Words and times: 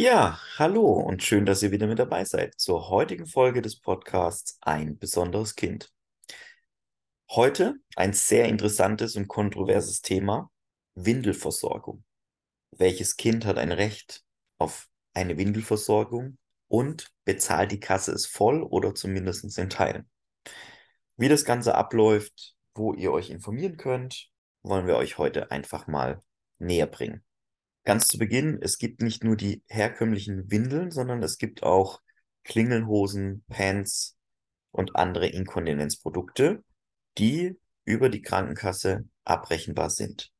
Ja, 0.00 0.40
hallo 0.56 0.92
und 0.92 1.22
schön, 1.22 1.44
dass 1.44 1.62
ihr 1.62 1.72
wieder 1.72 1.86
mit 1.86 1.98
dabei 1.98 2.24
seid 2.24 2.58
zur 2.58 2.88
heutigen 2.88 3.26
Folge 3.26 3.60
des 3.60 3.78
Podcasts 3.78 4.56
Ein 4.62 4.96
besonderes 4.98 5.56
Kind. 5.56 5.92
Heute 7.28 7.74
ein 7.96 8.14
sehr 8.14 8.46
interessantes 8.46 9.16
und 9.16 9.28
kontroverses 9.28 10.00
Thema, 10.00 10.50
Windelversorgung. 10.94 12.02
Welches 12.70 13.18
Kind 13.18 13.44
hat 13.44 13.58
ein 13.58 13.72
Recht 13.72 14.24
auf 14.56 14.88
eine 15.12 15.36
Windelversorgung 15.36 16.38
und 16.68 17.12
bezahlt 17.26 17.70
die 17.70 17.80
Kasse 17.80 18.12
es 18.12 18.24
voll 18.24 18.62
oder 18.62 18.94
zumindest 18.94 19.58
in 19.58 19.68
Teilen? 19.68 20.08
Wie 21.18 21.28
das 21.28 21.44
Ganze 21.44 21.74
abläuft, 21.74 22.56
wo 22.74 22.94
ihr 22.94 23.12
euch 23.12 23.28
informieren 23.28 23.76
könnt, 23.76 24.30
wollen 24.62 24.86
wir 24.86 24.96
euch 24.96 25.18
heute 25.18 25.50
einfach 25.50 25.88
mal 25.88 26.22
näher 26.58 26.86
bringen. 26.86 27.22
Ganz 27.84 28.08
zu 28.08 28.18
Beginn, 28.18 28.58
es 28.60 28.78
gibt 28.78 29.00
nicht 29.00 29.24
nur 29.24 29.36
die 29.36 29.62
herkömmlichen 29.68 30.50
Windeln, 30.50 30.90
sondern 30.90 31.22
es 31.22 31.38
gibt 31.38 31.62
auch 31.62 32.00
Klingelhosen, 32.44 33.44
Pants 33.48 34.16
und 34.70 34.96
andere 34.96 35.26
Inkontinenzprodukte, 35.26 36.62
die 37.18 37.58
über 37.84 38.08
die 38.08 38.22
Krankenkasse 38.22 39.08
abrechenbar 39.24 39.90
sind. 39.90 40.30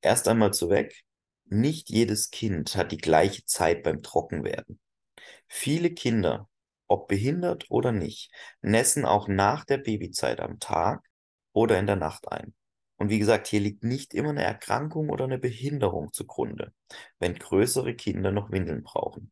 Erst 0.00 0.26
einmal 0.28 0.52
zu 0.52 0.70
weg, 0.70 1.04
nicht 1.44 1.90
jedes 1.90 2.30
Kind 2.30 2.76
hat 2.76 2.92
die 2.92 2.98
gleiche 2.98 3.44
Zeit 3.44 3.82
beim 3.82 4.02
Trockenwerden. 4.02 4.80
Viele 5.48 5.90
Kinder, 5.90 6.48
ob 6.88 7.08
behindert 7.08 7.66
oder 7.68 7.92
nicht, 7.92 8.32
nässen 8.62 9.04
auch 9.04 9.28
nach 9.28 9.64
der 9.64 9.78
Babyzeit 9.78 10.40
am 10.40 10.58
Tag 10.58 11.04
oder 11.52 11.78
in 11.78 11.86
der 11.86 11.96
Nacht 11.96 12.30
ein. 12.30 12.54
Und 12.96 13.10
wie 13.10 13.18
gesagt, 13.18 13.46
hier 13.46 13.60
liegt 13.60 13.84
nicht 13.84 14.14
immer 14.14 14.30
eine 14.30 14.44
Erkrankung 14.44 15.10
oder 15.10 15.24
eine 15.24 15.38
Behinderung 15.38 16.12
zugrunde, 16.12 16.72
wenn 17.18 17.34
größere 17.34 17.94
Kinder 17.94 18.32
noch 18.32 18.50
Windeln 18.50 18.82
brauchen. 18.82 19.30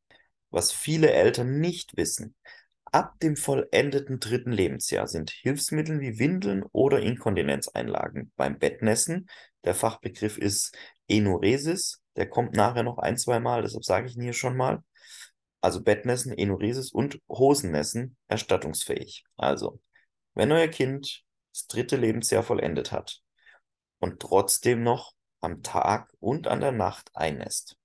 Was 0.51 0.71
viele 0.71 1.11
Eltern 1.11 1.61
nicht 1.61 1.97
wissen, 1.97 2.37
ab 2.85 3.19
dem 3.21 3.37
vollendeten 3.37 4.21
dritten 4.21 4.53
Lebensjahr 4.53 5.09
sind 5.09 5.31
Hilfsmittel 5.31 6.01
wie 6.01 6.19
Windeln 6.19 6.63
oder 6.71 7.01
Inkontinenzeinlagen 7.01 8.31
beim 8.37 8.59
Bettnässen, 8.59 9.29
der 9.65 9.75
Fachbegriff 9.75 10.39
ist 10.39 10.77
Enuresis, 11.09 12.03
der 12.17 12.29
kommt 12.29 12.55
nachher 12.55 12.83
noch 12.83 12.99
ein, 12.99 13.17
zwei 13.17 13.41
Mal, 13.41 13.63
deshalb 13.63 13.85
sage 13.85 14.07
ich 14.07 14.17
ihn 14.17 14.23
hier 14.23 14.33
schon 14.33 14.57
mal. 14.57 14.85
Also 15.61 15.83
Bettnässen, 15.83 16.37
Enuresis 16.37 16.93
und 16.93 17.21
Hosennässen 17.29 18.17
erstattungsfähig. 18.29 19.25
Also, 19.37 19.81
wenn 20.35 20.53
euer 20.53 20.69
Kind 20.69 21.25
das 21.53 21.67
dritte 21.67 21.97
Lebensjahr 21.97 22.43
vollendet 22.43 22.93
hat, 22.93 23.24
und 24.05 24.21
trotzdem 24.21 24.83
noch 24.83 25.15
am 25.41 25.63
Tag 25.63 26.13
und 26.21 26.47
an 26.47 26.61
der 26.61 26.73
Nacht 26.73 27.11
einnässt, 27.15 27.79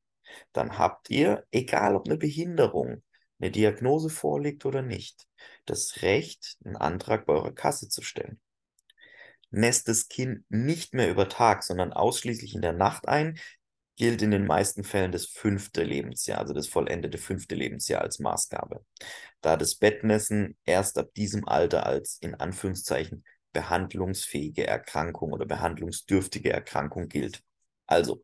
dann 0.51 0.77
habt 0.77 1.09
ihr, 1.09 1.45
egal 1.49 1.95
ob 1.95 2.07
eine 2.07 2.17
Behinderung, 2.17 3.03
eine 3.39 3.51
Diagnose 3.51 4.09
vorliegt 4.09 4.65
oder 4.65 4.81
nicht, 4.81 5.27
das 5.65 6.01
Recht, 6.01 6.57
einen 6.65 6.75
Antrag 6.75 7.25
bei 7.25 7.31
eurer 7.31 7.53
Kasse 7.53 7.87
zu 7.87 8.01
stellen. 8.01 8.41
Nässt 9.49 9.87
das 9.87 10.09
Kind 10.09 10.43
nicht 10.49 10.93
mehr 10.93 11.09
über 11.09 11.29
Tag, 11.29 11.63
sondern 11.63 11.93
ausschließlich 11.93 12.53
in 12.53 12.61
der 12.61 12.73
Nacht 12.73 13.07
ein, 13.07 13.39
gilt 13.95 14.21
in 14.21 14.31
den 14.31 14.45
meisten 14.45 14.83
Fällen 14.83 15.13
das 15.13 15.25
fünfte 15.25 15.83
Lebensjahr, 15.83 16.39
also 16.39 16.53
das 16.53 16.67
vollendete 16.67 17.17
fünfte 17.17 17.55
Lebensjahr 17.55 18.01
als 18.01 18.19
Maßgabe. 18.19 18.85
Da 19.39 19.55
das 19.55 19.75
Bettnässen 19.75 20.57
erst 20.65 20.97
ab 20.97 21.13
diesem 21.13 21.47
Alter 21.47 21.85
als 21.85 22.17
in 22.19 22.35
Anführungszeichen 22.35 23.23
behandlungsfähige 23.59 24.65
Erkrankung 24.65 25.33
oder 25.33 25.45
behandlungsdürftige 25.45 26.53
Erkrankung 26.53 27.09
gilt. 27.09 27.43
Also, 27.87 28.23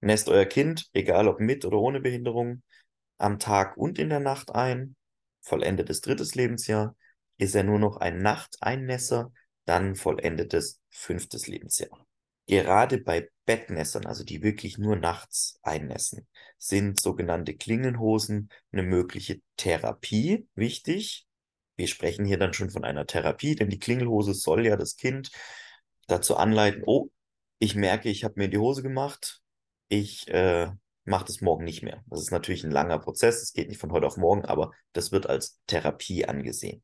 nässt 0.00 0.28
euer 0.28 0.46
Kind, 0.46 0.88
egal 0.92 1.28
ob 1.28 1.38
mit 1.38 1.64
oder 1.64 1.78
ohne 1.78 2.00
Behinderung, 2.00 2.62
am 3.18 3.38
Tag 3.38 3.76
und 3.76 4.00
in 4.00 4.08
der 4.08 4.18
Nacht 4.18 4.52
ein, 4.52 4.96
vollendetes 5.42 6.00
drittes 6.00 6.34
Lebensjahr, 6.34 6.96
ist 7.36 7.54
er 7.54 7.62
nur 7.62 7.78
noch 7.78 7.98
ein 7.98 8.18
Nachteinnässer, 8.18 9.32
dann 9.64 9.94
vollendetes 9.94 10.80
fünftes 10.90 11.46
Lebensjahr. 11.46 12.04
Gerade 12.46 12.98
bei 12.98 13.28
Bettnässern, 13.46 14.06
also 14.06 14.24
die 14.24 14.42
wirklich 14.42 14.76
nur 14.76 14.96
nachts 14.96 15.60
einnässen, 15.62 16.26
sind 16.56 16.98
sogenannte 16.98 17.54
Klingenhosen 17.54 18.48
eine 18.72 18.82
mögliche 18.82 19.40
Therapie 19.56 20.48
wichtig, 20.56 21.27
wir 21.78 21.86
sprechen 21.86 22.26
hier 22.26 22.38
dann 22.38 22.52
schon 22.52 22.70
von 22.70 22.84
einer 22.84 23.06
Therapie, 23.06 23.54
denn 23.54 23.70
die 23.70 23.78
Klingelhose 23.78 24.34
soll 24.34 24.66
ja 24.66 24.76
das 24.76 24.96
Kind 24.96 25.30
dazu 26.08 26.36
anleiten, 26.36 26.82
oh, 26.84 27.08
ich 27.60 27.76
merke, 27.76 28.08
ich 28.08 28.24
habe 28.24 28.34
mir 28.36 28.48
die 28.48 28.58
Hose 28.58 28.82
gemacht, 28.82 29.40
ich 29.88 30.28
äh, 30.28 30.70
mache 31.04 31.24
das 31.26 31.40
morgen 31.40 31.64
nicht 31.64 31.82
mehr. 31.82 32.02
Das 32.06 32.20
ist 32.20 32.32
natürlich 32.32 32.64
ein 32.64 32.72
langer 32.72 32.98
Prozess, 32.98 33.42
es 33.42 33.52
geht 33.52 33.68
nicht 33.68 33.80
von 33.80 33.92
heute 33.92 34.06
auf 34.06 34.16
morgen, 34.16 34.44
aber 34.44 34.72
das 34.92 35.12
wird 35.12 35.28
als 35.28 35.60
Therapie 35.66 36.26
angesehen. 36.26 36.82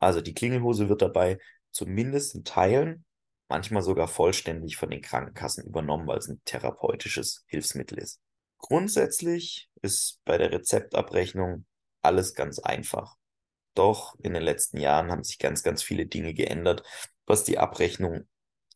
Also 0.00 0.22
die 0.22 0.34
Klingelhose 0.34 0.88
wird 0.88 1.02
dabei 1.02 1.38
zumindest 1.70 2.34
in 2.34 2.44
Teilen, 2.44 3.04
manchmal 3.48 3.82
sogar 3.82 4.08
vollständig 4.08 4.76
von 4.76 4.90
den 4.90 5.02
Krankenkassen 5.02 5.64
übernommen, 5.66 6.06
weil 6.06 6.18
es 6.18 6.28
ein 6.28 6.40
therapeutisches 6.44 7.44
Hilfsmittel 7.48 7.98
ist. 7.98 8.20
Grundsätzlich 8.58 9.68
ist 9.82 10.20
bei 10.24 10.38
der 10.38 10.52
Rezeptabrechnung 10.52 11.66
alles 12.00 12.34
ganz 12.34 12.58
einfach. 12.58 13.16
Doch 13.76 14.16
in 14.20 14.34
den 14.34 14.42
letzten 14.42 14.78
Jahren 14.78 15.10
haben 15.12 15.22
sich 15.22 15.38
ganz, 15.38 15.62
ganz 15.62 15.82
viele 15.82 16.06
Dinge 16.06 16.34
geändert, 16.34 16.82
was 17.26 17.44
die 17.44 17.58
Abrechnung 17.58 18.26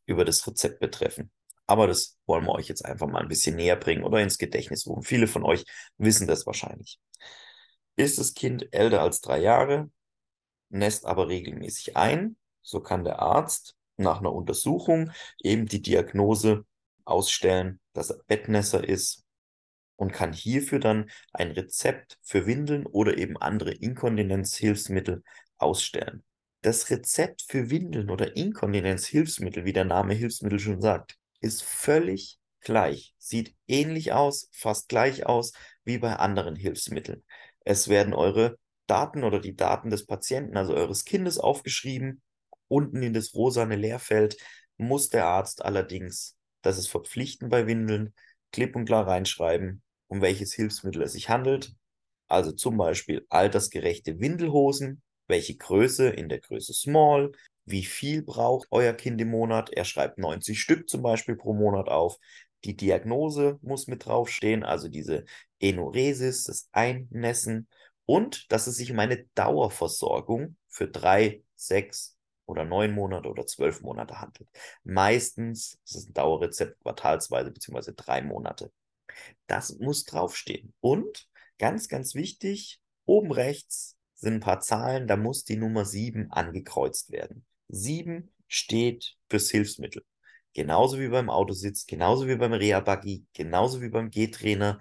über 0.07 0.25
das 0.25 0.47
Rezept 0.47 0.79
betreffen. 0.79 1.33
Aber 1.67 1.87
das 1.87 2.19
wollen 2.27 2.45
wir 2.45 2.53
euch 2.53 2.69
jetzt 2.69 2.85
einfach 2.85 3.07
mal 3.07 3.23
ein 3.23 3.29
bisschen 3.29 3.57
näher 3.57 3.77
bringen 3.77 4.05
oder 4.05 4.21
ins 4.21 4.39
Gedächtnis 4.39 4.87
rufen. 4.87 5.03
Viele 5.03 5.27
von 5.27 5.45
euch 5.45 5.65
wissen 5.99 6.27
das 6.27 6.47
wahrscheinlich. 6.47 7.01
Ist 7.97 8.19
das 8.19 8.35
Kind 8.35 8.69
älter 8.73 9.01
als 9.01 9.21
drei 9.21 9.39
Jahre, 9.39 9.91
nässt 10.69 11.07
aber 11.07 11.29
regelmäßig 11.29 11.97
ein, 11.97 12.37
so 12.61 12.81
kann 12.81 13.05
der 13.05 13.21
Arzt 13.21 13.77
nach 13.97 14.19
einer 14.19 14.33
Untersuchung 14.33 15.13
eben 15.43 15.67
die 15.67 15.81
Diagnose 15.81 16.67
ausstellen, 17.05 17.81
dass 17.93 18.11
er 18.11 18.23
Bettnässer 18.27 18.87
ist 18.87 19.25
und 20.01 20.13
kann 20.13 20.33
hierfür 20.33 20.81
dann 20.81 21.11
ein 21.35 21.51
Rezept 21.51 22.19
für 22.23 22.47
Windeln 22.47 22.87
oder 22.87 23.19
eben 23.19 23.37
andere 23.37 23.73
Inkontinenzhilfsmittel 23.73 25.23
ausstellen. 25.59 26.25
Das 26.63 26.89
Rezept 26.89 27.43
für 27.47 27.69
Windeln 27.69 28.09
oder 28.09 28.35
Inkontinenzhilfsmittel, 28.35 29.67
wie 29.67 29.75
der 29.75 29.85
Name 29.85 30.15
Hilfsmittel 30.15 30.59
schon 30.59 30.81
sagt, 30.81 31.19
ist 31.43 31.63
völlig 31.63 32.39
gleich, 32.61 33.15
sieht 33.19 33.55
ähnlich 33.69 34.13
aus, 34.13 34.49
fast 34.53 34.89
gleich 34.89 35.27
aus 35.27 35.53
wie 35.85 35.99
bei 35.99 36.17
anderen 36.17 36.57
Hilfsmitteln. 36.57 37.23
Es 37.67 37.89
werden 37.89 38.15
eure 38.15 38.59
Daten 38.87 39.23
oder 39.23 39.39
die 39.39 39.55
Daten 39.55 39.91
des 39.91 40.07
Patienten, 40.07 40.57
also 40.57 40.75
eures 40.75 41.05
Kindes, 41.05 41.37
aufgeschrieben. 41.37 42.23
Unten 42.69 43.03
in 43.03 43.13
das 43.13 43.35
rosane 43.35 43.77
Leerfeld 43.77 44.39
muss 44.79 45.11
der 45.11 45.27
Arzt 45.27 45.63
allerdings, 45.63 46.39
das 46.63 46.79
ist 46.79 46.89
verpflichtend 46.89 47.51
bei 47.51 47.67
Windeln, 47.67 48.15
klipp 48.51 48.77
und 48.77 48.87
klar 48.87 49.07
reinschreiben, 49.07 49.83
um 50.11 50.21
welches 50.21 50.53
Hilfsmittel 50.53 51.03
es 51.03 51.13
sich 51.13 51.29
handelt. 51.29 51.73
Also 52.29 52.53
zum 52.53 52.77
Beispiel 52.77 53.25
altersgerechte 53.29 54.21
Windelhosen, 54.21 55.03
welche 55.29 55.57
Größe 55.57 56.09
in 56.09 56.29
der 56.29 56.41
Größe 56.41 56.75
Small, 56.75 57.33
wie 57.65 57.85
viel 57.85 58.23
braucht 58.23 58.67
euer 58.71 58.93
Kind 58.93 59.21
im 59.21 59.31
Monat. 59.31 59.71
Er 59.73 59.85
schreibt 59.85 60.19
90 60.19 60.61
Stück 60.61 60.89
zum 60.89 61.03
Beispiel 61.03 61.37
pro 61.37 61.55
Monat 61.55 61.89
auf. 61.89 62.19
Die 62.65 62.77
Diagnose 62.77 63.59
muss 63.63 63.87
mit 63.87 64.05
draufstehen, 64.05 64.65
also 64.65 64.89
diese 64.89 65.25
Enuresis, 65.61 66.45
das 66.45 66.69
Einnässen 66.73 67.69
und 68.05 68.51
dass 68.53 68.67
es 68.67 68.77
sich 68.77 68.91
um 68.91 68.99
eine 68.99 69.25
Dauerversorgung 69.35 70.57
für 70.69 70.89
drei, 70.89 71.43
sechs 71.55 72.17
oder 72.47 72.65
neun 72.65 72.93
Monate 72.93 73.29
oder 73.29 73.47
zwölf 73.47 73.81
Monate 73.81 74.21
handelt. 74.21 74.49
Meistens 74.83 75.79
ist 75.85 75.95
es 75.95 76.09
ein 76.09 76.15
Dauerrezept 76.15 76.81
quartalsweise 76.83 77.53
bzw. 77.53 77.93
drei 77.97 78.23
Monate. 78.23 78.73
Das 79.47 79.79
muss 79.79 80.05
draufstehen. 80.05 80.73
Und 80.81 81.29
ganz, 81.59 81.89
ganz 81.89 82.15
wichtig, 82.15 82.81
oben 83.05 83.33
rechts 83.33 83.97
sind 84.15 84.35
ein 84.35 84.41
paar 84.41 84.61
Zahlen, 84.61 85.07
da 85.07 85.17
muss 85.17 85.45
die 85.45 85.57
Nummer 85.57 85.85
7 85.85 86.31
angekreuzt 86.31 87.11
werden. 87.11 87.45
7 87.69 88.31
steht 88.49 89.17
fürs 89.29 89.51
Hilfsmittel. 89.51 90.05
Genauso 90.53 90.99
wie 90.99 91.09
beim 91.09 91.31
Autositz, 91.31 91.87
genauso 91.87 92.27
wie 92.27 92.37
beim 92.37 92.53
Reha-Buggy, 92.53 93.25
genauso 93.33 93.81
wie 93.81 93.89
beim 93.89 94.11
G-Trainer, 94.11 94.81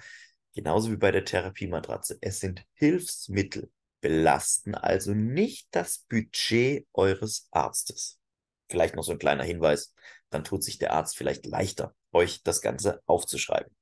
genauso 0.53 0.91
wie 0.91 0.97
bei 0.97 1.11
der 1.11 1.25
Therapiematratze. 1.25 2.17
Es 2.21 2.39
sind 2.39 2.65
Hilfsmittel, 2.73 3.71
belasten 4.01 4.75
also 4.75 5.13
nicht 5.13 5.67
das 5.71 5.99
Budget 6.09 6.87
eures 6.93 7.47
Arztes. 7.51 8.19
Vielleicht 8.67 8.95
noch 8.95 9.03
so 9.03 9.11
ein 9.11 9.19
kleiner 9.19 9.43
Hinweis, 9.43 9.93
dann 10.29 10.43
tut 10.43 10.63
sich 10.63 10.79
der 10.79 10.93
Arzt 10.93 11.17
vielleicht 11.17 11.45
leichter, 11.45 11.95
euch 12.11 12.43
das 12.43 12.61
Ganze 12.61 13.01
aufzuschreiben. 13.05 13.73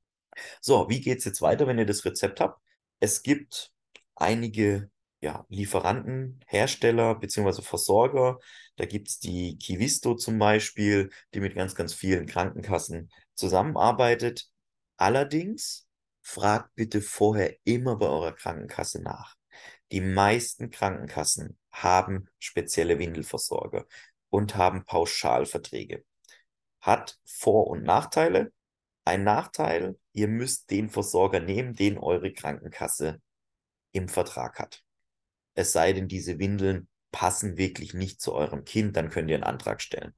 So, 0.62 0.90
wie 0.90 1.02
geht 1.02 1.20
es 1.20 1.26
jetzt 1.26 1.42
weiter, 1.42 1.68
wenn 1.68 1.78
ihr 1.80 1.86
das 1.86 2.06
Rezept 2.06 2.40
habt? 2.40 2.62
Es 3.00 3.24
gibt 3.24 3.72
einige 4.16 4.90
ja, 5.20 5.46
Lieferanten, 5.50 6.40
Hersteller 6.48 7.16
bzw. 7.16 7.62
Versorger. 7.62 8.40
Da 8.76 8.86
gibt 8.86 9.10
es 9.10 9.20
die 9.20 9.58
Kivisto 9.58 10.16
zum 10.16 10.38
Beispiel, 10.40 11.10
die 11.34 11.40
mit 11.40 11.56
ganz, 11.56 11.76
ganz 11.76 11.94
vielen 11.94 12.28
Krankenkassen 12.28 13.10
zusammenarbeitet. 13.36 14.50
Allerdings 14.98 15.88
fragt 16.22 16.76
bitte 16.76 17.02
vorher 17.02 17.56
immer 17.64 17.96
bei 17.98 18.08
eurer 18.08 18.34
Krankenkasse 18.34 19.02
nach. 19.02 19.36
Die 19.92 20.02
meisten 20.02 20.70
Krankenkassen 20.70 21.58
haben 21.72 22.28
spezielle 22.40 23.00
Windelversorger 23.00 23.86
und 24.30 24.56
haben 24.56 24.86
Pauschalverträge. 24.86 26.04
Hat 26.82 27.20
Vor- 27.26 27.68
und 27.68 27.84
Nachteile. 27.84 28.52
Ein 29.08 29.24
Nachteil, 29.24 29.98
ihr 30.12 30.28
müsst 30.28 30.70
den 30.70 30.90
Versorger 30.90 31.40
nehmen, 31.40 31.74
den 31.74 31.98
eure 31.98 32.34
Krankenkasse 32.34 33.22
im 33.94 34.10
Vertrag 34.10 34.60
hat. 34.60 34.84
Es 35.54 35.72
sei 35.72 35.94
denn, 35.94 36.10
diese 36.10 36.40
Windeln 36.40 36.90
passen 37.12 37.56
wirklich 37.56 37.94
nicht 37.94 38.20
zu 38.20 38.34
eurem 38.34 38.66
Kind, 38.66 38.98
dann 38.98 39.10
könnt 39.10 39.30
ihr 39.30 39.38
einen 39.38 39.46
Antrag 39.46 39.82
stellen. 39.82 40.14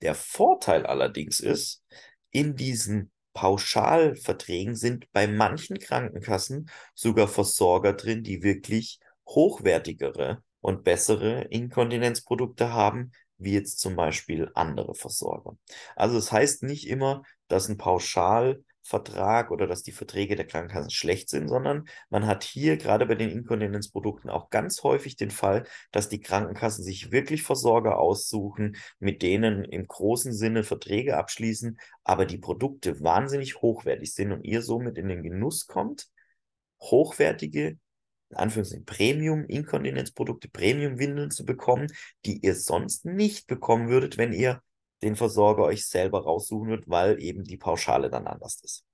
Der 0.00 0.14
Vorteil 0.14 0.86
allerdings 0.86 1.40
ist, 1.40 1.84
in 2.30 2.56
diesen 2.56 3.12
Pauschalverträgen 3.34 4.74
sind 4.74 5.12
bei 5.12 5.26
manchen 5.26 5.78
Krankenkassen 5.78 6.70
sogar 6.94 7.28
Versorger 7.28 7.92
drin, 7.92 8.22
die 8.22 8.42
wirklich 8.42 9.00
hochwertigere 9.28 10.42
und 10.62 10.82
bessere 10.82 11.42
Inkontinenzprodukte 11.50 12.72
haben, 12.72 13.12
wie 13.36 13.52
jetzt 13.52 13.80
zum 13.80 13.96
Beispiel 13.96 14.50
andere 14.54 14.94
Versorger. 14.94 15.58
Also 15.94 16.16
es 16.16 16.24
das 16.24 16.32
heißt 16.32 16.62
nicht 16.62 16.88
immer, 16.88 17.22
dass 17.50 17.68
ein 17.68 17.76
Pauschal 17.76 18.62
Vertrag 18.82 19.50
oder 19.50 19.66
dass 19.66 19.82
die 19.82 19.92
Verträge 19.92 20.36
der 20.36 20.46
Krankenkassen 20.46 20.90
schlecht 20.90 21.28
sind, 21.28 21.48
sondern 21.48 21.86
man 22.08 22.26
hat 22.26 22.44
hier 22.44 22.76
gerade 22.76 23.06
bei 23.06 23.14
den 23.14 23.30
Inkontinenzprodukten 23.30 24.30
auch 24.30 24.50
ganz 24.50 24.82
häufig 24.82 25.16
den 25.16 25.30
Fall, 25.30 25.64
dass 25.92 26.08
die 26.08 26.20
Krankenkassen 26.20 26.82
sich 26.82 27.12
wirklich 27.12 27.42
Versorger 27.42 27.98
aussuchen, 27.98 28.76
mit 28.98 29.22
denen 29.22 29.64
im 29.64 29.86
großen 29.86 30.32
Sinne 30.32 30.64
Verträge 30.64 31.16
abschließen, 31.16 31.78
aber 32.04 32.24
die 32.24 32.38
Produkte 32.38 33.00
wahnsinnig 33.00 33.60
hochwertig 33.60 34.14
sind 34.14 34.32
und 34.32 34.44
ihr 34.44 34.62
somit 34.62 34.98
in 34.98 35.08
den 35.08 35.22
Genuss 35.22 35.66
kommt, 35.66 36.08
hochwertige 36.80 37.78
in 38.30 38.36
Anführungszeichen 38.36 38.86
Premium-Inkontinenzprodukte, 38.86 40.48
Premium-Windeln 40.48 41.30
zu 41.30 41.44
bekommen, 41.44 41.88
die 42.24 42.38
ihr 42.38 42.54
sonst 42.54 43.04
nicht 43.04 43.46
bekommen 43.48 43.88
würdet, 43.88 44.18
wenn 44.18 44.32
ihr 44.32 44.62
den 45.02 45.16
Versorger 45.16 45.64
euch 45.64 45.86
selber 45.86 46.22
raussuchen 46.22 46.68
wird, 46.68 46.88
weil 46.88 47.20
eben 47.22 47.44
die 47.44 47.56
Pauschale 47.56 48.10
dann 48.10 48.26
anders 48.26 48.60
ist. 48.62 48.84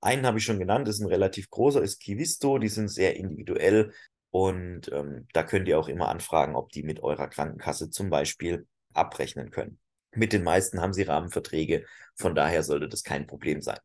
Einen 0.00 0.26
habe 0.26 0.38
ich 0.38 0.44
schon 0.44 0.58
genannt, 0.58 0.88
ist 0.88 1.00
ein 1.00 1.08
relativ 1.08 1.50
großer, 1.50 1.82
ist 1.82 2.00
Kivisto, 2.00 2.58
die 2.58 2.68
sind 2.68 2.88
sehr 2.88 3.16
individuell 3.16 3.92
und 4.30 4.90
ähm, 4.92 5.26
da 5.32 5.42
könnt 5.42 5.68
ihr 5.68 5.78
auch 5.78 5.88
immer 5.88 6.08
anfragen, 6.08 6.56
ob 6.56 6.70
die 6.70 6.82
mit 6.82 7.02
eurer 7.02 7.28
Krankenkasse 7.28 7.90
zum 7.90 8.10
Beispiel 8.10 8.66
abrechnen 8.94 9.50
können. 9.50 9.78
Mit 10.12 10.32
den 10.32 10.42
meisten 10.42 10.80
haben 10.80 10.92
sie 10.92 11.02
Rahmenverträge, 11.02 11.84
von 12.14 12.34
daher 12.34 12.62
sollte 12.62 12.88
das 12.88 13.02
kein 13.02 13.26
Problem 13.26 13.60
sein. 13.60 13.78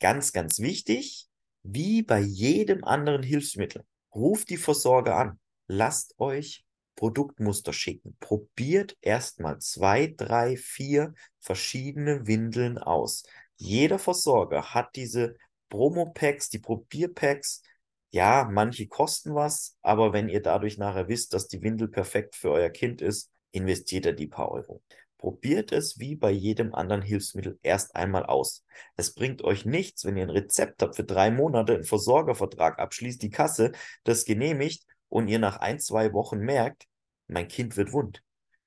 Ganz, 0.00 0.32
ganz 0.32 0.60
wichtig, 0.60 1.26
wie 1.62 2.02
bei 2.02 2.20
jedem 2.20 2.84
anderen 2.84 3.22
Hilfsmittel, 3.22 3.84
ruft 4.14 4.48
die 4.48 4.56
Versorger 4.56 5.16
an, 5.16 5.38
lasst 5.66 6.14
euch 6.18 6.64
Produktmuster 7.00 7.72
schicken. 7.72 8.14
Probiert 8.20 8.94
erstmal 9.00 9.58
zwei, 9.58 10.12
drei, 10.14 10.58
vier 10.58 11.14
verschiedene 11.38 12.26
Windeln 12.26 12.76
aus. 12.76 13.24
Jeder 13.56 13.98
Versorger 13.98 14.74
hat 14.74 14.96
diese 14.96 15.36
Promo-Packs, 15.70 16.50
die 16.50 16.58
Probierpacks. 16.58 17.62
Ja, 18.10 18.46
manche 18.52 18.86
kosten 18.86 19.34
was, 19.34 19.78
aber 19.80 20.12
wenn 20.12 20.28
ihr 20.28 20.42
dadurch 20.42 20.76
nachher 20.76 21.08
wisst, 21.08 21.32
dass 21.32 21.48
die 21.48 21.62
Windel 21.62 21.88
perfekt 21.88 22.36
für 22.36 22.50
euer 22.50 22.68
Kind 22.68 23.00
ist, 23.00 23.30
investiert 23.50 24.04
ihr 24.04 24.12
die 24.12 24.26
paar 24.26 24.50
Euro. 24.50 24.82
Probiert 25.16 25.72
es 25.72 25.98
wie 25.98 26.16
bei 26.16 26.30
jedem 26.30 26.74
anderen 26.74 27.00
Hilfsmittel 27.00 27.58
erst 27.62 27.96
einmal 27.96 28.26
aus. 28.26 28.62
Es 28.96 29.14
bringt 29.14 29.40
euch 29.40 29.64
nichts, 29.64 30.04
wenn 30.04 30.18
ihr 30.18 30.24
ein 30.24 30.30
Rezept 30.30 30.82
habt 30.82 30.96
für 30.96 31.04
drei 31.04 31.30
Monate, 31.30 31.72
einen 31.72 31.84
Versorgervertrag 31.84 32.78
abschließt, 32.78 33.22
die 33.22 33.30
Kasse 33.30 33.72
das 34.04 34.26
genehmigt 34.26 34.84
und 35.08 35.28
ihr 35.28 35.38
nach 35.38 35.56
ein, 35.56 35.78
zwei 35.78 36.12
Wochen 36.12 36.40
merkt, 36.40 36.89
mein 37.30 37.48
Kind 37.48 37.76
wird 37.76 37.92
wund. 37.92 38.22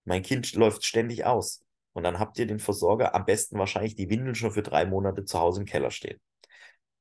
Mein 0.06 0.24
Kind 0.24 0.54
läuft 0.54 0.83
ständig 0.86 1.25
aus. 1.25 1.63
Und 1.94 2.04
dann 2.04 2.19
habt 2.19 2.39
ihr 2.39 2.48
den 2.48 2.60
Versorger 2.60 3.13
am 3.13 3.25
besten 3.25 3.60
wahrscheinlich 3.60 3.95
die 3.95 4.10
Windeln 4.10 4.36
schon 4.36 4.51
für 4.51 4.63
drei 4.63 4.86
Monate 4.86 5.25
zu 5.25 5.39
Hause 5.39 5.62
im 5.62 5.65
Keller 5.65 5.92
stehen. 5.92 6.19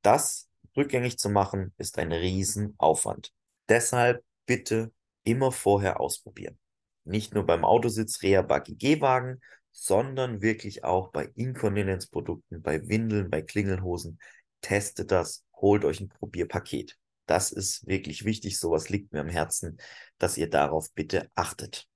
Das 0.03 0.49
rückgängig 0.77 1.19
zu 1.19 1.31
machen, 1.31 1.73
ist 1.79 1.99
ein 1.99 2.13
Riesenaufwand. 2.13 3.33
Deshalb 3.69 4.25
bitte 4.47 4.93
immer 5.25 5.53
vorher 5.53 6.01
ausprobieren. 6.01 6.59
Nicht 7.05 7.35
nur 7.35 7.45
beim 7.47 7.65
Autositz, 7.65 8.23
Reha, 8.23 8.43
Buggy, 8.43 8.75
Gehwagen, 8.75 9.41
sondern 9.73 10.43
wirklich 10.43 10.85
auch 10.85 11.11
bei 11.11 11.31
Inkontinenzprodukten, 11.35 12.63
bei 12.63 12.87
Windeln, 12.89 13.31
bei 13.31 13.43
Klingelhosen. 13.43 14.19
Testet 14.61 15.11
das, 15.11 15.45
holt 15.57 15.85
euch 15.85 16.01
ein 16.01 16.09
Probierpaket. 16.09 16.99
Das 17.27 17.53
ist 17.53 17.87
wirklich 17.87 18.25
wichtig. 18.25 18.59
Sowas 18.59 18.89
liegt 18.89 19.13
mir 19.13 19.21
am 19.21 19.29
Herzen, 19.29 19.79
dass 20.19 20.37
ihr 20.37 20.51
darauf 20.51 20.93
bitte 20.93 21.31
achtet. 21.35 21.87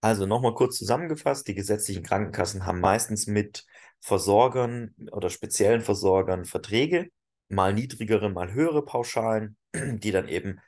Also 0.00 0.26
nochmal 0.26 0.54
kurz 0.54 0.76
zusammengefasst. 0.76 1.48
Die 1.48 1.54
gesetzlichen 1.54 2.02
Krankenkassen 2.02 2.66
haben 2.66 2.80
meistens 2.80 3.26
mit 3.26 3.64
Versorgern 4.00 4.94
oder 5.10 5.30
speziellen 5.30 5.80
Versorgern 5.80 6.44
Verträge, 6.44 7.10
mal 7.48 7.72
niedrigere, 7.72 8.28
mal 8.28 8.52
höhere 8.52 8.84
Pauschalen, 8.84 9.56
die 9.74 10.10
dann 10.10 10.28
eben 10.28 10.60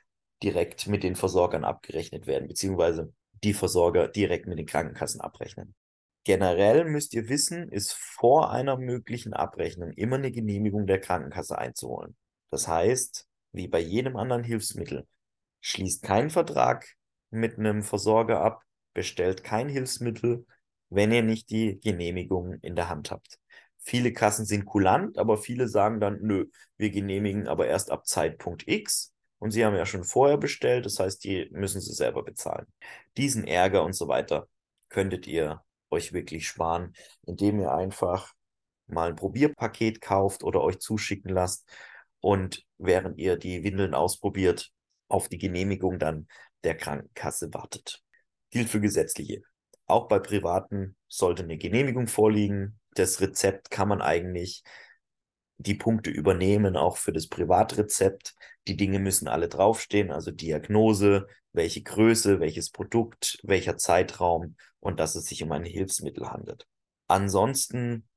direkt 0.43 0.87
mit 0.87 1.03
den 1.03 1.15
Versorgern 1.15 1.63
abgerechnet 1.63 2.27
werden, 2.27 2.47
beziehungsweise 2.47 3.13
die 3.43 3.53
Versorger 3.53 4.07
direkt 4.07 4.47
mit 4.47 4.57
den 4.57 4.65
Krankenkassen 4.65 5.21
abrechnen. 5.21 5.75
Generell 6.25 6.85
müsst 6.85 7.13
ihr 7.13 7.29
wissen, 7.29 7.69
ist 7.69 7.93
vor 7.93 8.51
einer 8.51 8.77
möglichen 8.77 9.33
Abrechnung 9.33 9.91
immer 9.91 10.17
eine 10.17 10.31
Genehmigung 10.31 10.85
der 10.85 10.99
Krankenkasse 10.99 11.57
einzuholen. 11.57 12.17
Das 12.49 12.67
heißt, 12.67 13.28
wie 13.51 13.67
bei 13.67 13.79
jedem 13.79 14.15
anderen 14.15 14.43
Hilfsmittel. 14.43 15.07
Schließt 15.61 16.03
keinen 16.03 16.29
Vertrag 16.29 16.87
mit 17.29 17.57
einem 17.57 17.83
Versorger 17.83 18.41
ab, 18.41 18.63
bestellt 18.93 19.43
kein 19.43 19.69
Hilfsmittel, 19.69 20.45
wenn 20.89 21.11
ihr 21.11 21.23
nicht 21.23 21.49
die 21.49 21.79
Genehmigung 21.79 22.53
in 22.61 22.75
der 22.75 22.89
Hand 22.89 23.11
habt. 23.11 23.39
Viele 23.77 24.11
Kassen 24.11 24.45
sind 24.45 24.65
kulant, 24.65 25.17
aber 25.17 25.37
viele 25.37 25.67
sagen 25.67 25.99
dann, 25.99 26.19
nö, 26.21 26.45
wir 26.77 26.89
genehmigen 26.89 27.47
aber 27.47 27.67
erst 27.67 27.91
ab 27.91 28.05
Zeitpunkt 28.05 28.67
X. 28.67 29.13
Und 29.37 29.51
sie 29.51 29.63
haben 29.65 29.75
ja 29.75 29.85
schon 29.85 30.03
vorher 30.03 30.37
bestellt, 30.37 30.85
das 30.85 30.99
heißt, 30.99 31.23
die 31.23 31.49
müssen 31.51 31.79
sie 31.79 31.93
selber 31.93 32.23
bezahlen. 32.23 32.67
Diesen 33.15 33.47
Ärger 33.47 33.83
und 33.83 33.93
so 33.93 34.07
weiter 34.09 34.49
könntet 34.89 35.27
ihr 35.27 35.63
euch 35.89 36.11
wirklich 36.11 36.47
sparen, 36.47 36.93
indem 37.25 37.59
ihr 37.59 37.71
einfach 37.71 38.33
mal 38.87 39.09
ein 39.09 39.15
Probierpaket 39.15 40.01
kauft 40.01 40.43
oder 40.43 40.61
euch 40.61 40.79
zuschicken 40.79 41.31
lasst 41.31 41.69
und 42.21 42.65
während 42.77 43.17
ihr 43.17 43.37
die 43.37 43.63
Windeln 43.63 43.93
ausprobiert, 43.93 44.71
auf 45.07 45.27
die 45.29 45.37
Genehmigung 45.37 45.99
dann 45.99 46.27
der 46.63 46.75
Krankenkasse 46.75 47.53
wartet. 47.53 48.01
Gilt 48.51 48.69
für 48.69 48.81
gesetzliche. 48.81 49.41
Auch 49.85 50.07
bei 50.07 50.19
privaten 50.19 50.95
sollte 51.07 51.43
eine 51.43 51.57
Genehmigung 51.57 52.07
vorliegen. 52.07 52.79
Das 52.91 53.21
Rezept 53.21 53.71
kann 53.71 53.87
man 53.87 54.01
eigentlich 54.01 54.63
die 55.57 55.75
Punkte 55.75 56.09
übernehmen, 56.09 56.77
auch 56.77 56.97
für 56.97 57.11
das 57.11 57.27
Privatrezept. 57.27 58.35
Die 58.67 58.77
Dinge 58.77 58.99
müssen 58.99 59.27
alle 59.27 59.49
draufstehen, 59.49 60.11
also 60.11 60.31
Diagnose, 60.31 61.27
welche 61.53 61.81
Größe, 61.81 62.39
welches 62.39 62.69
Produkt, 62.69 63.39
welcher 63.43 63.77
Zeitraum 63.77 64.55
und 64.79 64.99
dass 64.99 65.15
es 65.15 65.25
sich 65.25 65.43
um 65.43 65.51
ein 65.51 65.65
Hilfsmittel 65.65 66.29
handelt. 66.29 66.67
Ansonsten 67.07 68.07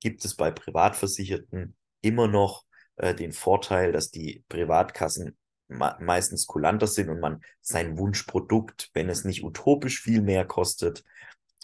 gibt 0.00 0.24
es 0.24 0.36
bei 0.36 0.50
Privatversicherten 0.50 1.76
immer 2.02 2.28
noch 2.28 2.64
äh, 2.96 3.14
den 3.14 3.32
Vorteil, 3.32 3.92
dass 3.92 4.10
die 4.10 4.44
Privatkassen 4.48 5.36
meistens 5.68 6.46
kulanter 6.46 6.86
sind 6.86 7.08
und 7.08 7.20
man 7.20 7.42
sein 7.62 7.98
Wunschprodukt, 7.98 8.90
wenn 8.92 9.08
es 9.08 9.24
nicht 9.24 9.42
utopisch 9.44 10.00
viel 10.00 10.20
mehr 10.20 10.44
kostet, 10.44 11.04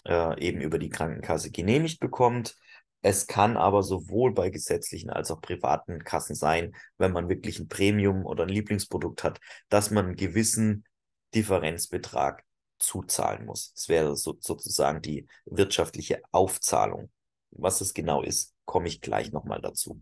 äh, 0.05 0.39
eben 0.39 0.61
über 0.61 0.79
die 0.79 0.89
Krankenkasse 0.89 1.51
genehmigt 1.51 1.99
bekommt. 1.99 2.57
Es 3.03 3.27
kann 3.27 3.57
aber 3.57 3.83
sowohl 3.83 4.33
bei 4.33 4.49
gesetzlichen 4.49 5.09
als 5.09 5.31
auch 5.31 5.41
privaten 5.41 6.03
Kassen 6.03 6.35
sein, 6.35 6.75
wenn 6.97 7.11
man 7.11 7.29
wirklich 7.29 7.59
ein 7.59 7.67
Premium 7.67 8.25
oder 8.25 8.43
ein 8.43 8.49
Lieblingsprodukt 8.49 9.23
hat, 9.23 9.39
dass 9.69 9.91
man 9.91 10.05
einen 10.05 10.15
gewissen 10.15 10.85
Differenzbetrag 11.33 12.43
zuzahlen 12.77 13.45
muss. 13.45 13.73
Das 13.73 13.89
wäre 13.89 14.15
so, 14.15 14.37
sozusagen 14.39 15.01
die 15.01 15.27
wirtschaftliche 15.45 16.21
Aufzahlung. 16.31 17.09
Was 17.51 17.81
es 17.81 17.93
genau 17.93 18.21
ist, 18.21 18.53
komme 18.65 18.87
ich 18.87 19.01
gleich 19.01 19.31
nochmal 19.31 19.61
dazu. 19.61 20.01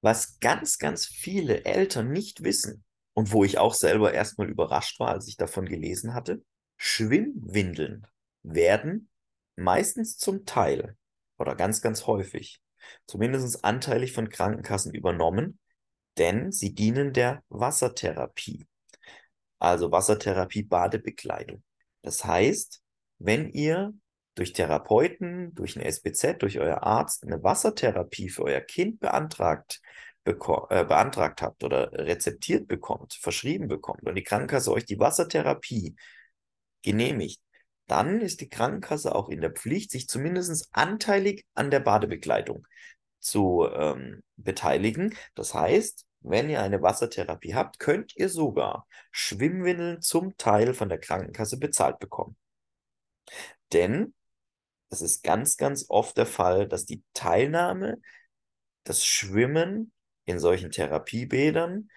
Was 0.00 0.38
ganz, 0.40 0.78
ganz 0.78 1.06
viele 1.06 1.64
Eltern 1.64 2.10
nicht 2.10 2.42
wissen 2.42 2.84
und 3.14 3.32
wo 3.32 3.44
ich 3.44 3.58
auch 3.58 3.74
selber 3.74 4.14
erstmal 4.14 4.48
überrascht 4.48 4.98
war, 5.00 5.08
als 5.08 5.28
ich 5.28 5.36
davon 5.36 5.66
gelesen 5.66 6.14
hatte, 6.14 6.42
Schwimmwindeln 6.76 8.06
werden 8.42 9.10
meistens 9.56 10.16
zum 10.16 10.46
Teil 10.46 10.96
oder 11.38 11.54
ganz, 11.54 11.82
ganz 11.82 12.06
häufig 12.06 12.60
zumindest 13.06 13.64
anteilig 13.64 14.12
von 14.12 14.28
Krankenkassen 14.28 14.94
übernommen, 14.94 15.58
denn 16.18 16.52
sie 16.52 16.74
dienen 16.74 17.12
der 17.12 17.42
Wassertherapie. 17.48 18.66
Also 19.58 19.92
Wassertherapie, 19.92 20.62
Badebekleidung. 20.62 21.62
Das 22.02 22.24
heißt, 22.24 22.82
wenn 23.18 23.50
ihr 23.50 23.92
durch 24.34 24.52
Therapeuten, 24.52 25.54
durch 25.54 25.76
ein 25.76 25.82
SBZ, 25.82 26.38
durch 26.42 26.58
euer 26.58 26.82
Arzt 26.82 27.24
eine 27.24 27.42
Wassertherapie 27.42 28.28
für 28.28 28.44
euer 28.44 28.60
Kind 28.60 29.00
beantragt, 29.00 29.80
äh, 30.24 30.34
beantragt 30.34 31.42
habt 31.42 31.64
oder 31.64 31.92
rezeptiert 31.92 32.68
bekommt, 32.68 33.14
verschrieben 33.14 33.68
bekommt 33.68 34.02
und 34.04 34.14
die 34.14 34.22
Krankenkasse 34.22 34.72
euch 34.72 34.84
die 34.84 34.98
Wassertherapie 34.98 35.96
genehmigt, 36.82 37.40
dann 37.86 38.20
ist 38.20 38.40
die 38.40 38.48
Krankenkasse 38.48 39.14
auch 39.14 39.28
in 39.28 39.40
der 39.40 39.50
Pflicht, 39.50 39.90
sich 39.90 40.06
zumindest 40.08 40.68
anteilig 40.72 41.44
an 41.54 41.70
der 41.70 41.80
Badebekleidung 41.80 42.66
zu 43.18 43.66
ähm, 43.72 44.22
beteiligen. 44.36 45.16
Das 45.34 45.54
heißt, 45.54 46.06
wenn 46.20 46.50
ihr 46.50 46.62
eine 46.62 46.82
Wassertherapie 46.82 47.54
habt, 47.54 47.78
könnt 47.78 48.14
ihr 48.16 48.28
sogar 48.28 48.86
Schwimmwindeln 49.10 50.02
zum 50.02 50.36
Teil 50.36 50.74
von 50.74 50.88
der 50.88 50.98
Krankenkasse 50.98 51.58
bezahlt 51.58 51.98
bekommen. 51.98 52.36
Denn 53.72 54.14
es 54.90 55.02
ist 55.02 55.22
ganz, 55.22 55.56
ganz 55.56 55.86
oft 55.88 56.16
der 56.16 56.26
Fall, 56.26 56.68
dass 56.68 56.84
die 56.84 57.02
Teilnahme, 57.14 58.00
das 58.84 59.04
Schwimmen 59.04 59.92
in 60.24 60.38
solchen 60.38 60.70
Therapiebädern 60.70 61.88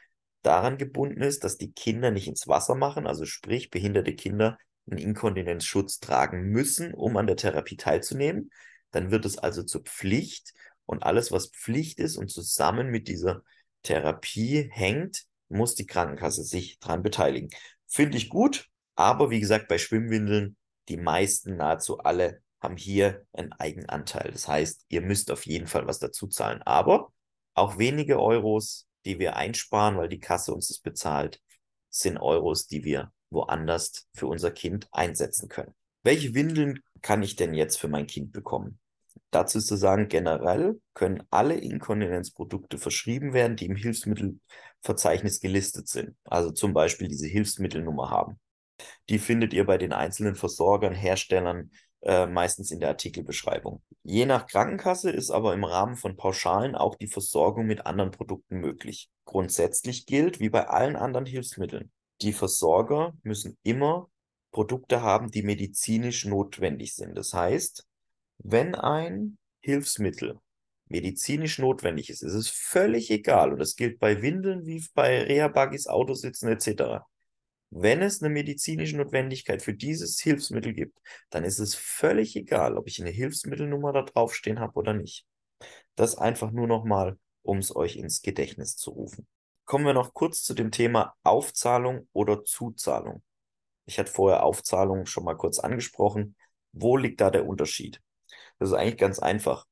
daran 0.43 0.77
gebunden 0.77 1.21
ist, 1.21 1.43
dass 1.43 1.57
die 1.57 1.71
Kinder 1.71 2.11
nicht 2.11 2.27
ins 2.27 2.47
Wasser 2.47 2.75
machen, 2.75 3.07
also 3.07 3.25
sprich 3.25 3.69
behinderte 3.71 4.13
Kinder 4.13 4.57
einen 4.89 4.99
Inkontinenzschutz 4.99 5.99
tragen 5.99 6.49
müssen, 6.49 6.93
um 6.93 7.17
an 7.17 7.27
der 7.27 7.37
Therapie 7.37 7.77
teilzunehmen. 7.77 8.51
Dann 8.91 9.11
wird 9.11 9.25
es 9.25 9.37
also 9.37 9.63
zur 9.63 9.81
Pflicht 9.81 10.53
und 10.85 11.03
alles, 11.03 11.31
was 11.31 11.47
Pflicht 11.47 11.99
ist 11.99 12.17
und 12.17 12.29
zusammen 12.29 12.89
mit 12.89 13.07
dieser 13.07 13.43
Therapie 13.81 14.69
hängt, 14.71 15.23
muss 15.49 15.75
die 15.75 15.85
Krankenkasse 15.85 16.43
sich 16.43 16.79
daran 16.79 17.01
beteiligen. 17.01 17.49
Finde 17.87 18.17
ich 18.17 18.29
gut, 18.29 18.69
aber 18.95 19.29
wie 19.29 19.39
gesagt, 19.39 19.67
bei 19.67 19.77
Schwimmwindeln, 19.77 20.57
die 20.89 20.97
meisten, 20.97 21.55
nahezu 21.55 21.99
alle, 21.99 22.42
haben 22.63 22.77
hier 22.77 23.25
einen 23.33 23.51
Eigenanteil. 23.53 24.31
Das 24.31 24.47
heißt, 24.47 24.85
ihr 24.89 25.01
müsst 25.01 25.29
auf 25.29 25.45
jeden 25.45 25.67
Fall 25.67 25.85
was 25.85 25.99
dazu 25.99 26.27
zahlen. 26.27 26.61
Aber 26.63 27.13
auch 27.53 27.77
wenige 27.77 28.19
Euros, 28.19 28.87
die 29.05 29.19
wir 29.19 29.35
einsparen, 29.35 29.97
weil 29.97 30.09
die 30.09 30.19
Kasse 30.19 30.53
uns 30.53 30.69
das 30.69 30.79
bezahlt, 30.79 31.41
sind 31.89 32.17
Euros, 32.17 32.65
die 32.67 32.83
wir 32.83 33.11
woanders 33.29 34.07
für 34.13 34.27
unser 34.27 34.51
Kind 34.51 34.87
einsetzen 34.91 35.49
können. 35.49 35.75
Welche 36.03 36.33
Windeln 36.33 36.79
kann 37.01 37.21
ich 37.21 37.35
denn 37.35 37.53
jetzt 37.53 37.79
für 37.79 37.87
mein 37.87 38.07
Kind 38.07 38.31
bekommen? 38.31 38.79
Dazu 39.31 39.57
ist 39.57 39.67
zu 39.67 39.75
sagen, 39.75 40.07
generell 40.07 40.79
können 40.93 41.23
alle 41.31 41.55
Inkontinenzprodukte 41.55 42.77
verschrieben 42.77 43.33
werden, 43.33 43.55
die 43.55 43.65
im 43.65 43.75
Hilfsmittelverzeichnis 43.75 45.39
gelistet 45.39 45.87
sind. 45.87 46.15
Also 46.23 46.51
zum 46.51 46.73
Beispiel 46.73 47.07
diese 47.07 47.27
Hilfsmittelnummer 47.27 48.09
haben. 48.09 48.39
Die 49.09 49.19
findet 49.19 49.53
ihr 49.53 49.65
bei 49.65 49.77
den 49.77 49.93
einzelnen 49.93 50.35
Versorgern, 50.35 50.93
Herstellern 50.93 51.71
äh, 52.03 52.27
meistens 52.27 52.71
in 52.71 52.79
der 52.79 52.89
Artikelbeschreibung. 52.89 53.81
Je 54.03 54.25
nach 54.25 54.45
Krankenkasse 54.45 55.09
ist 55.09 55.31
aber 55.31 55.53
im 55.53 55.63
Rahmen 55.63 55.95
von 55.95 56.17
Pauschalen 56.17 56.75
auch 56.75 56.95
die 56.95 57.07
Versorgung 57.07 57.65
mit 57.65 57.85
anderen 57.85 58.11
Produkten 58.11 58.59
möglich. 58.59 59.09
Grundsätzlich 59.25 60.05
gilt, 60.05 60.39
wie 60.39 60.49
bei 60.49 60.67
allen 60.67 60.95
anderen 60.95 61.25
Hilfsmitteln, 61.25 61.91
die 62.21 62.33
Versorger 62.33 63.13
müssen 63.23 63.57
immer 63.63 64.09
Produkte 64.51 65.01
haben, 65.01 65.31
die 65.31 65.43
medizinisch 65.43 66.25
notwendig 66.25 66.93
sind. 66.93 67.17
Das 67.17 67.33
heißt, 67.33 67.85
wenn 68.39 68.75
ein 68.75 69.37
Hilfsmittel 69.61 70.39
medizinisch 70.87 71.57
notwendig 71.59 72.09
ist, 72.09 72.21
ist 72.21 72.33
es 72.33 72.49
völlig 72.49 73.09
egal, 73.09 73.53
und 73.53 73.59
das 73.59 73.75
gilt 73.75 73.99
bei 73.99 74.21
Windeln 74.21 74.65
wie 74.65 74.83
bei 74.93 75.23
Reha-Buggies, 75.23 75.87
Autositzen 75.87 76.49
etc. 76.49 77.03
Wenn 77.75 78.03
es 78.03 78.21
eine 78.21 78.31
medizinische 78.31 78.97
Notwendigkeit 78.97 79.63
für 79.63 79.73
dieses 79.73 80.19
Hilfsmittel 80.19 80.73
gibt, 80.73 80.99
dann 81.31 81.43
ist 81.43 81.57
es 81.57 81.73
völlig 81.73 82.35
egal, 82.35 82.77
ob 82.77 82.87
ich 82.87 83.01
eine 83.01 83.09
Hilfsmittelnummer 83.09 83.91
da 83.91 84.03
draufstehen 84.03 84.59
habe 84.59 84.73
oder 84.75 84.93
nicht. 84.93 85.25
Das 85.95 86.15
einfach 86.15 86.51
nur 86.51 86.67
nochmal, 86.67 87.17
um 87.41 87.57
es 87.57 87.75
euch 87.75 87.95
ins 87.95 88.21
Gedächtnis 88.21 88.77
zu 88.77 88.91
rufen. 88.91 89.27
Kommen 89.65 89.85
wir 89.85 89.93
noch 89.93 90.13
kurz 90.13 90.43
zu 90.43 90.53
dem 90.53 90.69
Thema 90.69 91.15
Aufzahlung 91.23 92.07
oder 92.13 92.43
Zuzahlung. 92.43 93.23
Ich 93.85 93.97
hatte 93.97 94.11
vorher 94.11 94.43
Aufzahlung 94.43 95.07
schon 95.07 95.23
mal 95.23 95.35
kurz 95.35 95.57
angesprochen. 95.57 96.35
Wo 96.73 96.95
liegt 96.95 97.21
da 97.21 97.31
der 97.31 97.47
Unterschied? 97.47 98.01
Das 98.59 98.69
ist 98.69 98.75
eigentlich 98.75 98.97
ganz 98.97 99.17
einfach. 99.17 99.65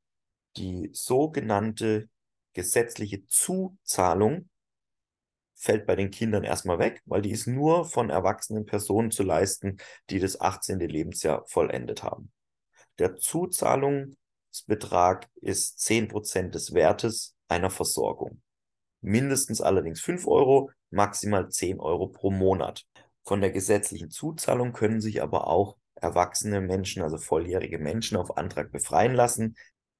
Die 0.58 0.89
sogenannte 0.91 2.10
gesetzliche 2.53 3.27
Zuzahlung 3.27 4.50
fällt 5.62 5.86
bei 5.86 5.96
den 5.96 6.12
Kindern 6.12 6.44
erstmal 6.44 6.80
weg, 6.80 7.01
weil 7.06 7.22
die 7.22 7.32
ist 7.32 7.48
nur 7.48 7.86
von 7.86 8.10
erwachsenen 8.10 8.65
Personen 8.65 9.12
zu 9.12 9.24
leisten, 9.24 9.77
die 10.10 10.20
das 10.20 10.41
18. 10.41 10.80
Lebensjahr 10.80 11.46
vollendet 11.48 12.03
haben. 12.03 12.34
Der 13.00 13.15
Zuzahlungsbetrag 13.15 15.30
ist 15.41 15.80
10% 15.80 16.50
des 16.50 16.74
Wertes 16.74 17.38
einer 17.48 17.70
Versorgung 17.70 18.41
mindestens 19.01 19.62
allerdings 19.62 20.01
5 20.01 20.27
Euro, 20.27 20.72
maximal 20.89 21.50
10 21.50 21.80
Euro 21.80 22.08
pro 22.08 22.32
Monat. 22.32 22.86
Von 23.24 23.41
der 23.41 23.51
gesetzlichen 23.51 24.10
Zuzahlung 24.10 24.74
können 24.74 25.01
sich 25.01 25.22
aber 25.22 25.48
auch 25.48 25.77
erwachsene 25.96 26.62
Menschen, 26.62 27.03
also 27.03 27.18
volljährige 27.18 27.77
Menschen, 27.77 28.18
auf 28.18 28.38
Antrag 28.38 28.72
befreien 28.72 29.13
lassen, 29.13 29.56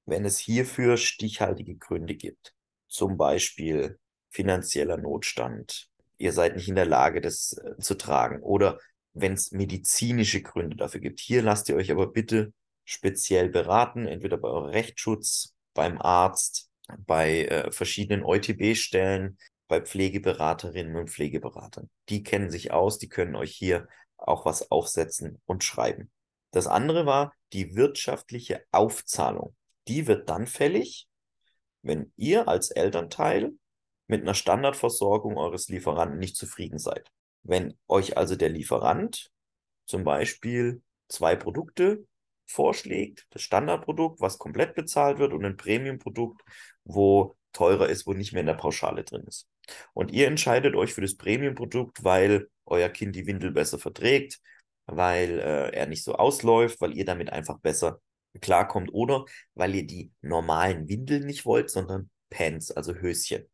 wenn 0.06 0.26
es 0.26 0.40
hierfür 0.40 0.98
stichhaltige 0.98 1.76
Gründe 1.76 2.16
gibt. 2.16 2.56
Zum 2.88 3.18
Beispiel 3.18 4.00
finanzieller 4.32 4.98
Notstand. 4.98 5.88
Ihr 6.18 6.34
seid 6.34 6.56
nicht 6.56 6.68
in 6.68 6.76
der 6.76 6.86
Lage, 6.86 7.22
das 7.22 7.54
äh, 7.54 7.78
zu 7.80 7.96
tragen. 7.96 8.42
Oder 8.42 8.80
wenn 9.14 9.34
es 9.34 9.52
medizinische 9.52 10.42
Gründe 10.42 10.78
dafür 10.78 11.02
gibt. 11.02 11.20
Hier 11.20 11.42
lasst 11.42 11.70
ihr 11.70 11.76
euch 11.76 11.92
aber 11.92 12.08
bitte 12.08 12.54
speziell 12.86 13.50
beraten, 13.50 14.08
entweder 14.08 14.38
bei 14.38 14.48
eurem 14.48 14.70
Rechtsschutz, 14.70 15.54
beim 15.74 16.00
Arzt 16.02 16.70
bei 16.98 17.46
äh, 17.46 17.72
verschiedenen 17.72 18.24
EuTB-Stellen, 18.24 19.38
bei 19.68 19.82
Pflegeberaterinnen 19.82 20.96
und 20.96 21.10
Pflegeberatern. 21.10 21.90
Die 22.10 22.24
kennen 22.24 22.50
sich 22.50 22.72
aus, 22.72 22.98
die 22.98 23.08
können 23.08 23.36
euch 23.36 23.56
hier 23.56 23.88
auch 24.18 24.46
was 24.46 24.70
aufsetzen 24.72 25.42
und 25.46 25.64
schreiben. 25.64 26.12
Das 26.52 26.68
andere 26.68 27.06
war 27.06 27.34
die 27.54 27.76
wirtschaftliche 27.76 28.64
Aufzahlung. 28.72 29.56
Die 29.88 30.08
wird 30.08 30.30
dann 30.30 30.48
fällig, 30.48 31.08
wenn 31.82 32.12
ihr 32.18 32.48
als 32.48 32.72
Elternteil 32.72 33.54
mit 34.12 34.22
einer 34.22 34.34
Standardversorgung 34.34 35.38
eures 35.38 35.70
Lieferanten 35.70 36.20
nicht 36.20 36.36
zufrieden 36.36 36.80
seid. 36.80 37.10
Wenn 37.44 37.76
euch 37.88 38.18
also 38.18 38.36
der 38.36 38.50
Lieferant 38.50 39.32
zum 39.86 40.04
Beispiel 40.04 40.82
zwei 41.08 41.38
Produkte 41.38 42.06
vorschlägt, 42.46 43.26
das 43.30 43.42
Standardprodukt, 43.42 44.20
was 44.20 44.38
komplett 44.38 44.76
bezahlt 44.76 45.18
wird 45.18 45.32
und 45.32 45.46
ein 45.46 45.56
Premiumprodukt, 45.56 46.42
wo 46.84 47.36
teurer 47.54 47.88
ist, 47.88 48.06
wo 48.06 48.12
nicht 48.12 48.34
mehr 48.34 48.42
in 48.42 48.48
der 48.48 48.56
Pauschale 48.56 49.06
drin 49.06 49.24
ist. 49.28 49.48
Und 49.94 50.12
ihr 50.12 50.28
entscheidet 50.28 50.76
euch 50.76 50.94
für 50.94 51.02
das 51.02 51.16
Premium-Produkt, 51.16 52.04
weil 52.04 52.50
euer 52.66 52.90
Kind 52.90 53.16
die 53.16 53.28
Windel 53.28 53.52
besser 53.52 53.80
verträgt, 53.80 54.42
weil 54.88 55.40
äh, 55.40 55.70
er 55.74 55.88
nicht 55.88 56.04
so 56.04 56.16
ausläuft, 56.16 56.82
weil 56.82 56.98
ihr 56.98 57.06
damit 57.06 57.32
einfach 57.32 57.60
besser 57.60 58.02
klarkommt 58.42 58.94
oder 58.94 59.24
weil 59.54 59.74
ihr 59.74 59.88
die 59.88 60.12
normalen 60.22 60.90
Windeln 60.90 61.26
nicht 61.26 61.46
wollt, 61.46 61.70
sondern 61.70 62.10
Pants, 62.30 62.72
also 62.72 62.94
Höschen. 62.94 63.46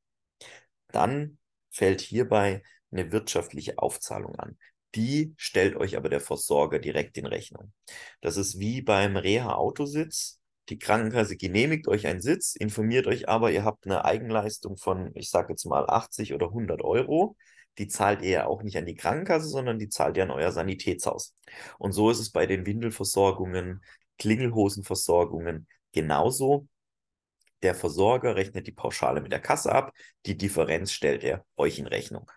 Dann 0.98 1.38
fällt 1.70 2.02
hierbei 2.02 2.64
eine 2.92 3.12
wirtschaftliche 3.12 3.78
Aufzahlung 3.78 4.36
an. 4.38 4.58
Die 4.96 5.36
stellt 5.38 5.76
euch 5.76 5.96
aber 5.96 6.10
der 6.10 6.22
Versorger 6.22 6.80
direkt 6.80 7.20
in 7.20 7.28
Rechnung. 7.28 7.72
Das 8.20 8.36
ist 8.36 8.58
wie 8.58 8.82
beim 8.82 9.16
Reha-Autositz. 9.16 10.40
Die 10.70 10.80
Krankenkasse 10.80 11.38
genehmigt 11.38 11.88
euch 11.88 12.08
einen 12.08 12.20
Sitz, 12.20 12.56
informiert 12.56 13.06
euch 13.06 13.30
aber, 13.30 13.52
ihr 13.52 13.64
habt 13.64 13.86
eine 13.86 14.06
Eigenleistung 14.06 14.76
von, 14.76 15.12
ich 15.14 15.30
sage 15.30 15.54
jetzt 15.54 15.66
mal 15.66 15.88
80 15.88 16.34
oder 16.34 16.48
100 16.48 16.82
Euro. 16.82 17.38
Die 17.78 17.88
zahlt 17.88 18.24
ihr 18.24 18.30
ja 18.30 18.46
auch 18.48 18.64
nicht 18.64 18.76
an 18.76 18.88
die 18.88 18.96
Krankenkasse, 18.96 19.48
sondern 19.48 19.78
die 19.78 19.90
zahlt 19.90 20.18
ihr 20.18 20.24
an 20.24 20.32
euer 20.32 20.52
Sanitätshaus. 20.52 21.36
Und 21.78 21.92
so 21.92 22.10
ist 22.10 22.18
es 22.20 22.32
bei 22.32 22.48
den 22.48 22.66
Windelversorgungen, 22.66 23.84
Klingelhosenversorgungen 24.18 25.68
genauso. 25.92 26.68
Der 27.64 27.74
Versorger 27.74 28.36
rechnet 28.36 28.68
die 28.68 28.72
Pauschale 28.72 29.22
mit 29.22 29.32
der 29.32 29.40
Kasse 29.40 29.72
ab, 29.72 29.92
die 30.26 30.38
Differenz 30.38 30.92
stellt 30.92 31.24
er 31.24 31.46
euch 31.56 31.80
in 31.80 31.88
Rechnung. 31.88 32.30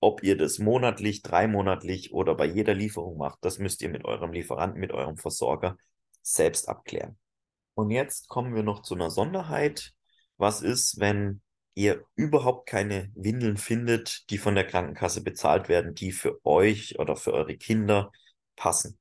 Ob 0.00 0.22
ihr 0.22 0.36
das 0.36 0.58
monatlich, 0.58 1.22
dreimonatlich 1.22 2.12
oder 2.12 2.34
bei 2.34 2.46
jeder 2.46 2.74
Lieferung 2.74 3.18
macht, 3.18 3.38
das 3.42 3.58
müsst 3.58 3.82
ihr 3.82 3.88
mit 3.88 4.04
eurem 4.04 4.32
Lieferanten, 4.32 4.80
mit 4.80 4.92
eurem 4.92 5.16
Versorger 5.16 5.76
selbst 6.22 6.68
abklären. 6.68 7.18
Und 7.74 7.90
jetzt 7.90 8.28
kommen 8.28 8.54
wir 8.54 8.62
noch 8.62 8.82
zu 8.82 8.94
einer 8.94 9.10
Sonderheit. 9.10 9.92
Was 10.38 10.62
ist, 10.62 10.98
wenn 10.98 11.40
ihr 11.74 12.04
überhaupt 12.16 12.68
keine 12.68 13.12
Windeln 13.14 13.56
findet, 13.56 14.28
die 14.30 14.38
von 14.38 14.54
der 14.54 14.66
Krankenkasse 14.66 15.22
bezahlt 15.22 15.68
werden, 15.68 15.94
die 15.94 16.12
für 16.12 16.44
euch 16.44 16.98
oder 16.98 17.16
für 17.16 17.32
eure 17.32 17.56
Kinder 17.56 18.10
passen? 18.56 18.98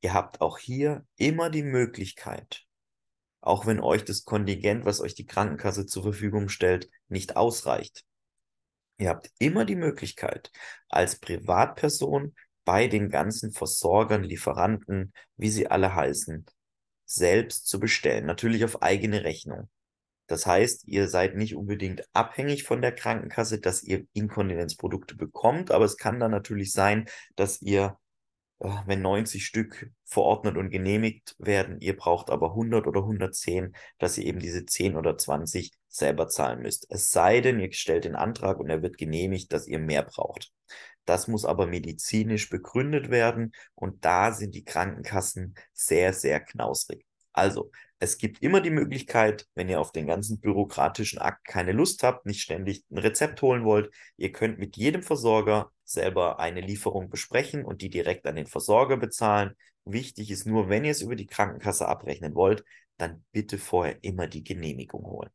Ihr 0.00 0.14
habt 0.14 0.40
auch 0.40 0.58
hier 0.58 1.04
immer 1.16 1.50
die 1.50 1.62
Möglichkeit, 1.62 2.66
auch 3.40 3.66
wenn 3.66 3.80
euch 3.80 4.04
das 4.04 4.24
Kontingent, 4.24 4.84
was 4.84 5.00
euch 5.00 5.14
die 5.14 5.26
Krankenkasse 5.26 5.86
zur 5.86 6.02
Verfügung 6.02 6.48
stellt, 6.48 6.90
nicht 7.08 7.36
ausreicht. 7.36 8.04
Ihr 8.98 9.08
habt 9.08 9.30
immer 9.38 9.64
die 9.64 9.76
Möglichkeit, 9.76 10.50
als 10.88 11.18
Privatperson 11.18 12.34
bei 12.64 12.86
den 12.86 13.08
ganzen 13.08 13.52
Versorgern, 13.52 14.22
Lieferanten, 14.22 15.12
wie 15.36 15.48
sie 15.48 15.68
alle 15.68 15.94
heißen, 15.94 16.44
selbst 17.06 17.66
zu 17.66 17.80
bestellen. 17.80 18.26
Natürlich 18.26 18.64
auf 18.64 18.82
eigene 18.82 19.24
Rechnung. 19.24 19.70
Das 20.26 20.46
heißt, 20.46 20.86
ihr 20.86 21.08
seid 21.08 21.34
nicht 21.34 21.56
unbedingt 21.56 22.04
abhängig 22.12 22.62
von 22.62 22.80
der 22.80 22.94
Krankenkasse, 22.94 23.58
dass 23.58 23.82
ihr 23.82 24.06
Inkontinenzprodukte 24.12 25.16
bekommt, 25.16 25.72
aber 25.72 25.84
es 25.84 25.96
kann 25.96 26.20
dann 26.20 26.30
natürlich 26.30 26.70
sein, 26.70 27.08
dass 27.34 27.60
ihr, 27.60 27.98
wenn 28.60 29.00
90 29.00 29.44
Stück 29.44 29.90
verordnet 30.04 30.56
und 30.58 30.70
genehmigt 30.70 31.34
werden, 31.38 31.80
ihr 31.80 31.96
braucht 31.96 32.30
aber 32.30 32.50
100 32.50 32.86
oder 32.86 33.00
110, 33.00 33.74
dass 33.98 34.18
ihr 34.18 34.26
eben 34.26 34.38
diese 34.38 34.66
10 34.66 34.96
oder 34.96 35.16
20 35.16 35.72
selber 35.88 36.28
zahlen 36.28 36.60
müsst. 36.60 36.86
Es 36.90 37.10
sei 37.10 37.40
denn, 37.40 37.58
ihr 37.58 37.72
stellt 37.72 38.04
den 38.04 38.16
Antrag 38.16 38.60
und 38.60 38.68
er 38.68 38.82
wird 38.82 38.98
genehmigt, 38.98 39.52
dass 39.52 39.66
ihr 39.66 39.78
mehr 39.78 40.02
braucht. 40.02 40.52
Das 41.06 41.26
muss 41.26 41.44
aber 41.46 41.66
medizinisch 41.66 42.50
begründet 42.50 43.10
werden 43.10 43.52
und 43.74 44.04
da 44.04 44.32
sind 44.32 44.54
die 44.54 44.64
Krankenkassen 44.64 45.54
sehr, 45.72 46.12
sehr 46.12 46.40
knausrig. 46.40 47.04
Also, 47.32 47.70
es 47.98 48.18
gibt 48.18 48.42
immer 48.42 48.60
die 48.60 48.70
Möglichkeit, 48.70 49.46
wenn 49.54 49.68
ihr 49.68 49.80
auf 49.80 49.92
den 49.92 50.06
ganzen 50.06 50.40
bürokratischen 50.40 51.18
Akt 51.18 51.44
keine 51.44 51.72
Lust 51.72 52.02
habt, 52.02 52.26
nicht 52.26 52.42
ständig 52.42 52.84
ein 52.90 52.98
Rezept 52.98 53.40
holen 53.42 53.64
wollt, 53.64 53.92
ihr 54.16 54.32
könnt 54.32 54.58
mit 54.58 54.76
jedem 54.76 55.02
Versorger 55.02 55.70
selber 55.90 56.38
eine 56.38 56.60
Lieferung 56.60 57.10
besprechen 57.10 57.64
und 57.64 57.82
die 57.82 57.90
direkt 57.90 58.26
an 58.26 58.36
den 58.36 58.46
Versorger 58.46 58.96
bezahlen. 58.96 59.56
Wichtig 59.84 60.30
ist 60.30 60.46
nur, 60.46 60.68
wenn 60.68 60.84
ihr 60.84 60.92
es 60.92 61.02
über 61.02 61.16
die 61.16 61.26
Krankenkasse 61.26 61.88
abrechnen 61.88 62.34
wollt, 62.34 62.64
dann 62.96 63.24
bitte 63.32 63.58
vorher 63.58 64.02
immer 64.02 64.26
die 64.26 64.44
Genehmigung 64.44 65.04
holen. 65.04 65.30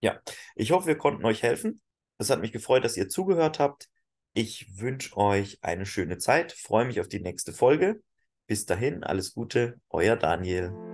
Ja, 0.00 0.20
ich 0.54 0.72
hoffe, 0.72 0.88
wir 0.88 0.98
konnten 0.98 1.24
euch 1.24 1.42
helfen. 1.42 1.80
Es 2.18 2.30
hat 2.30 2.40
mich 2.40 2.52
gefreut, 2.52 2.84
dass 2.84 2.96
ihr 2.96 3.08
zugehört 3.08 3.58
habt. 3.58 3.88
Ich 4.34 4.78
wünsche 4.78 5.16
euch 5.16 5.58
eine 5.62 5.86
schöne 5.86 6.18
Zeit, 6.18 6.52
freue 6.52 6.84
mich 6.84 7.00
auf 7.00 7.08
die 7.08 7.20
nächste 7.20 7.52
Folge. 7.52 8.02
Bis 8.46 8.66
dahin, 8.66 9.04
alles 9.04 9.32
Gute, 9.32 9.80
euer 9.88 10.16
Daniel. 10.16 10.93